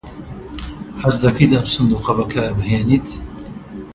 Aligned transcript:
حەز 1.01 1.15
دەکەیت 1.23 1.51
ئەم 1.55 1.65
سندووقە 1.73 2.13
بەکاربهێنیت؟ 2.17 3.07